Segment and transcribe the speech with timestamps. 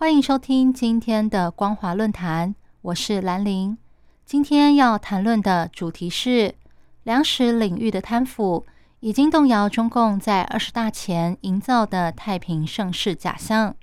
[0.00, 3.76] 欢迎收听今天的光华论坛，我是兰玲。
[4.24, 6.54] 今天要谈论的主题是
[7.02, 8.64] 粮食领域的贪腐，
[9.00, 13.74] 已经动摇中共在二十大前营造的太平盛世假象。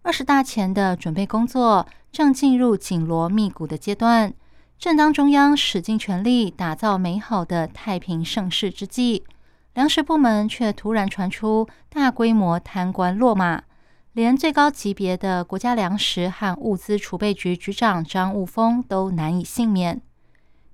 [0.00, 4.32] 二十大前的准备工作正进入紧锣密鼓的阶段，
[4.78, 9.24] 正当中央使尽全力打造美好的太平盛世之际。
[9.74, 13.64] 粮食部门却突然传出大规模贪官落马，
[14.12, 20.00] 连最高级别的国家粮食和物资储备局局长张悟峰都难以幸免。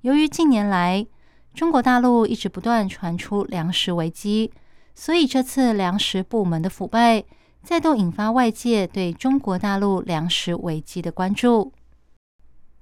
[0.01, 1.07] 由于近年来
[1.55, 4.53] 中国大陆一直不断传出粮食危机，
[4.95, 7.25] 所以这次粮食部门的腐败
[7.63, 11.73] 再度引发外界对中国大陆粮食危机的关注。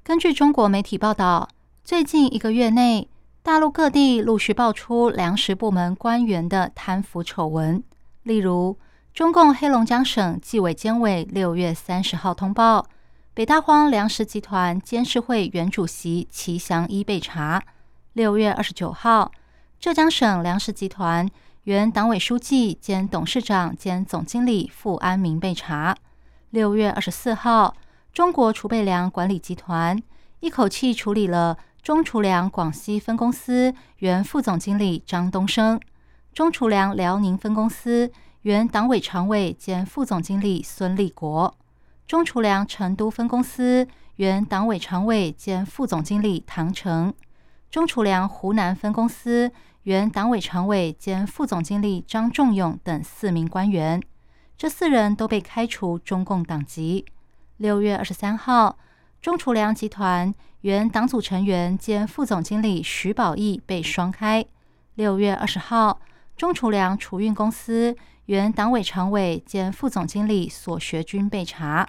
[0.03, 1.49] 根据中国媒体报道，
[1.83, 3.09] 最近一个月内。
[3.43, 7.85] 大陆各地陆续爆出粮食部门官员的贪腐丑闻，
[8.23, 8.79] 例如，
[9.15, 12.85] 中共黑龙江省纪委监委六月三十号通报，
[13.33, 17.61] 北大荒粮食集团监事会原主席齐祥一被查；
[18.15, 19.31] 六月二十九号，
[19.79, 21.31] 浙江省粮食集团
[21.63, 25.95] 原党委书记兼董事长兼总经理傅安民被查；
[26.51, 27.77] 六月二十四号，
[28.13, 29.97] 中国储备粮管理集团
[30.41, 31.57] 一口气处理了。
[31.81, 35.79] 中储粮广西分公司原副总经理张东升，
[36.33, 38.11] 中储粮辽宁分公司
[38.45, 41.57] 原党委常委兼副总经理孙立国，
[42.07, 47.15] 中储粮成都分公司原党委常委兼副总经理唐成，
[47.71, 49.51] 中储粮湖南分公司
[49.85, 54.03] 原党委常委兼副总经理张仲勇等四名官员，
[54.59, 57.07] 这四人都被开除中共党籍。
[57.57, 58.77] 六月二十三号。
[59.23, 64.45] 中储粮集团原党组成员兼副总经理徐宝义被双开。
[64.97, 65.99] 六月二十号，
[66.37, 67.97] 中储粮储运公司
[68.27, 71.89] 原党委常委兼副总经理索学军被查。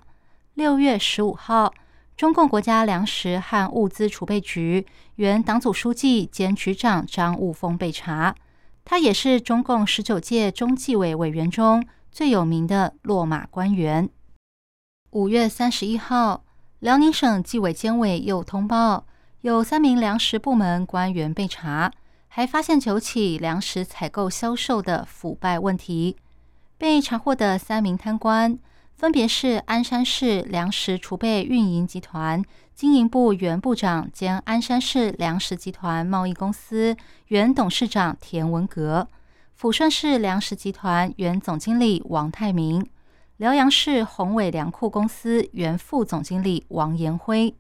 [0.54, 1.74] 六月十五号，
[2.16, 4.86] 中共国家粮食和物资储备局
[5.16, 8.36] 原党组书记兼局长张悟峰被查。
[8.84, 14.08] 他也是中共十九届中纪委委员中最有名的落马官员。
[15.12, 16.44] 五月三十一号。
[16.80, 19.06] 辽宁省纪委监委又通报，
[19.42, 21.92] 有三名粮食部门官员被查，
[22.36, 26.18] 还发现九起粮食采购销售的腐败问题。
[26.78, 28.60] 被查获的三名贪官，
[28.94, 32.44] 分别是鞍山市粮食储备运营集团
[32.74, 36.98] 经营部原部长兼鞍山市粮食集团贸易公司
[37.28, 39.08] 原董事长田文革，
[39.58, 42.86] 抚顺市粮食集团原总经理王泰明。
[43.38, 47.56] 辽阳市宏伟粮库公司原副总经理王延辉。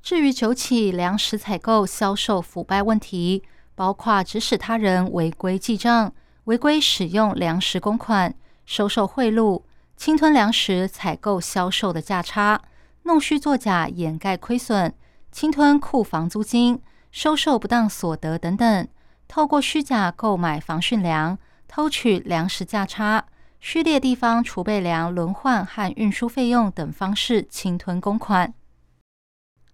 [0.00, 3.42] 至于九起粮食采购销售腐败问题，
[3.78, 6.12] 包括指使他人违规记账、
[6.46, 8.34] 违规使用粮食公款、
[8.66, 9.62] 收受贿赂、
[9.96, 12.60] 侵吞粮食采购销售的价差、
[13.04, 14.92] 弄虚作假掩盖亏损、
[15.30, 18.88] 侵吞库房租金、收受不当所得等等，
[19.28, 23.26] 透过虚假购买防汛粮、偷取粮食价差。
[23.60, 28.52] 虚列地方储备粮轮换和运输费用等方式侵吞公款。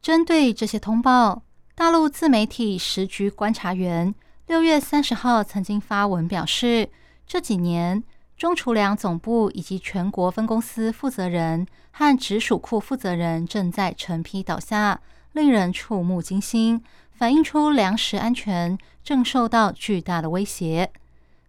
[0.03, 1.43] 针对这些通报，
[1.77, 4.15] 大陆自媒体时局观察员
[4.47, 6.89] 六月三十号曾经发文表示，
[7.27, 8.05] 这几年
[8.37, 15.01] 中储粮总部以及全国分公司负责人和直属库负责人正在成批倒下，
[15.33, 16.81] 令人触目惊心，
[17.11, 20.93] 反映出粮食安全正受到巨大的威胁。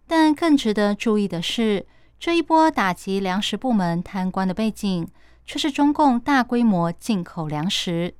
[0.08, 1.86] 但更值得注意的是。
[2.18, 5.06] 这一波打击粮食部门贪官的背景，
[5.44, 8.14] 却是中共大规模进口粮食。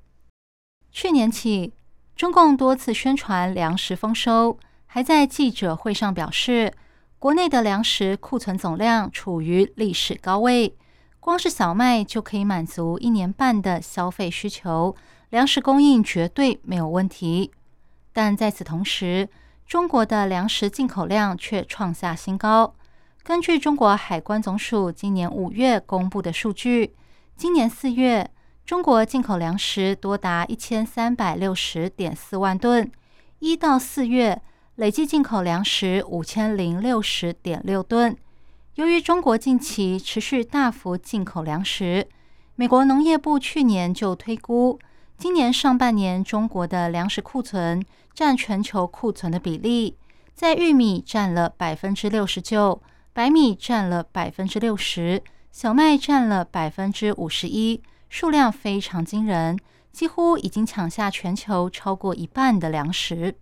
[0.93, 1.73] 去年起，
[2.17, 6.73] 中共多次宣传粮食丰收，还在记者会上表示，
[7.19, 10.75] 国内的粮食库存总量处于历史高位，
[11.21, 14.97] 光是小麦就可以满足一年半的消费需求，
[15.29, 17.53] 粮食供应绝对没有问题。
[18.15, 19.29] 但在此同时，
[19.67, 22.75] 中国的粮食进口量却创下新高。
[23.23, 26.97] 根据中国海关总署今年五月公布的数据，
[27.37, 28.31] 今年四月，
[28.67, 32.91] 中国进口粮食多达一千三百六十点四万吨，
[33.39, 34.43] 一到四月
[34.75, 38.17] 累计进口粮食五千零六十点六吨。
[38.75, 42.09] 由于中国近期持续大幅进口粮食，
[42.57, 44.81] 美国农业部去年就推估，
[45.17, 47.81] 今年上半年中国的粮食库存
[48.12, 49.97] 占全球库存的比例，
[50.35, 55.23] 在玉米占了百分之六十九，白米占了百分之六十，
[55.53, 59.58] 小麦占了百分之五十一，数量非常惊人，
[59.93, 63.37] 几乎已经抢下全球超过一半的粮食。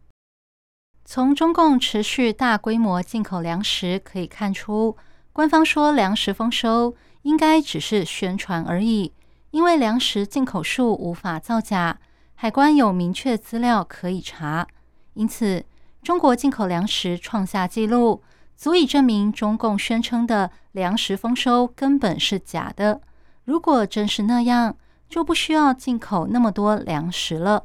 [1.05, 4.97] 从中共持续大规模进口粮食可以看出，
[5.33, 9.13] 官方说粮食丰收应该只是宣传而已，
[9.51, 11.99] 因为粮食进口数无法造假，
[12.35, 14.67] 海关有明确资料可以查。
[15.13, 15.65] 因此，
[16.03, 18.23] 中国进口粮食创下纪录，
[18.57, 23.03] 足以证明中共宣称的粮食丰收根本是假的。
[23.45, 24.77] 如果真是那样，
[25.09, 27.65] 就不需要进口那么多粮食了。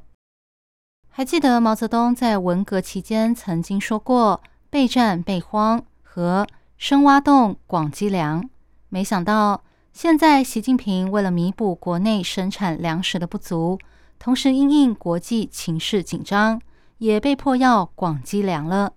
[1.07, 6.47] 还记得毛泽东在文革期间曾经说过“备战备荒”和
[6.77, 8.49] “深挖洞广积粮”。
[8.89, 13.77] 没想到现在习近平为了弥补国内生产粮食的不足，
[14.17, 16.61] 同时因应国际情势紧张，
[16.99, 18.93] 也被迫要广积粮了。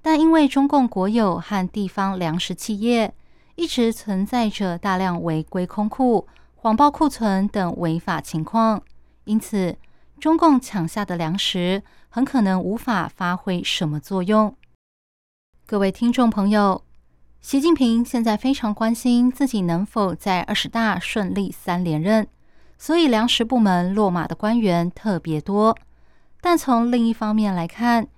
[0.00, 3.12] 但因为中共国有和地方粮食企业
[3.58, 8.80] 一直存在着大量违规空库、谎报库存等违法情况，
[9.24, 9.76] 因此。
[10.20, 14.52] 中共抢下的粮食很可能无法发挥什么作用。
[15.64, 16.82] 各位听众朋友，
[17.40, 22.26] 习近平现在非常关心自己能否在二十大顺利三连任，
[22.76, 25.76] 所以粮食部门落马的官员特别多。
[26.40, 28.08] 但从另一方面来看，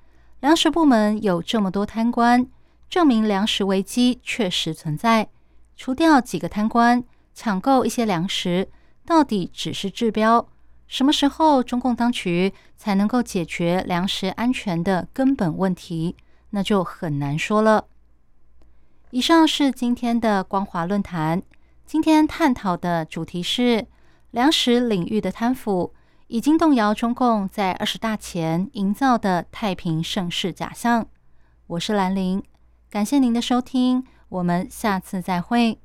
[0.40, 2.46] 粮食部门有这么多贪官，
[2.90, 5.28] 证明粮食危机确实存在。
[5.76, 7.02] 除掉几个贪官，
[7.32, 8.68] 抢购一些粮食，
[9.06, 10.48] 到底只是治标？
[10.88, 16.16] 什么时候中共当局才能够解决粮食安全的根本问题？
[16.50, 17.86] 那就很难说了。
[19.10, 21.40] 以上是今天的光华论坛，
[21.86, 23.86] 今天探讨的主题是
[24.32, 25.94] 粮食领域的贪腐
[26.26, 31.06] 已经动摇中共在二十大前营造的太平盛世假象。
[31.68, 32.42] 我是兰陵，
[32.90, 35.80] 感谢您的收听，我们下次再会。